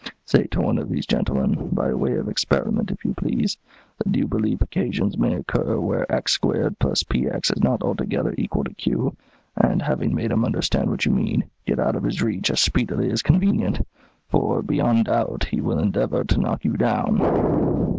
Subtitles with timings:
[0.25, 3.55] Say to one of these gentlemen, by way of experiment, if you please,
[3.99, 9.15] that you believe occasions may occur where x²+px is not altogether equal to q,
[9.55, 13.11] and, having made him understand what you mean, get out of his reach as speedily
[13.11, 13.85] as convenient,
[14.27, 17.85] for, beyond doubt, he will endeavour to knock you down.